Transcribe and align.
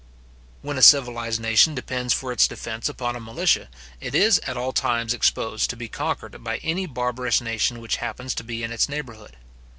When 0.63 0.79
a 0.79 0.81
civilized 0.81 1.39
nation 1.39 1.75
depends 1.75 2.11
for 2.11 2.31
its 2.31 2.47
defence 2.47 2.89
upon 2.89 3.15
a 3.15 3.19
militia, 3.19 3.69
it 3.99 4.15
is 4.15 4.39
at 4.47 4.57
all 4.57 4.73
times 4.73 5.13
exposed 5.13 5.69
to 5.69 5.75
be 5.77 5.87
conquered 5.89 6.43
by 6.43 6.57
any 6.63 6.87
barbarous 6.87 7.39
nation 7.39 7.79
which 7.79 7.97
happens 7.97 8.33
to 8.33 8.43
be 8.43 8.63
in 8.63 8.71
its 8.71 8.89
neighbourhood. 8.89 9.37